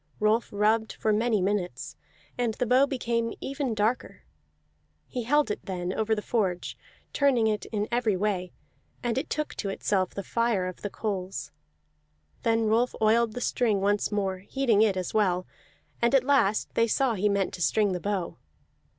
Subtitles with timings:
[0.19, 1.95] Rolf rubbed for many minutes,
[2.35, 4.23] and the bow became ever darker;
[5.05, 6.75] he held it then over the forge,
[7.13, 8.51] turning it in every way,
[9.03, 11.51] and it took to itself the fire of the coals.
[12.41, 15.45] Then Rolf oiled the string once more, heating it as well;
[16.01, 18.37] and at last they saw he meant to string the bow.